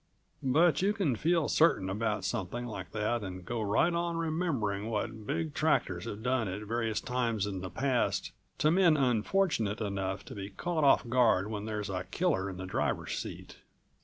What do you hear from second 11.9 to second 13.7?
a killer in the driver's seat.